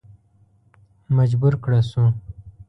[1.17, 2.03] مجبور کړه شو.